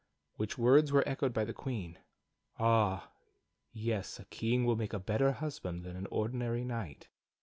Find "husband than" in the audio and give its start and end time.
5.33-5.95